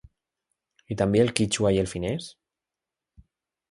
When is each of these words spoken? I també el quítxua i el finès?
I 0.95 0.97
també 1.03 1.21
el 1.25 1.31
quítxua 1.41 1.75
i 1.77 1.81
el 1.85 1.93
finès? 1.95 2.35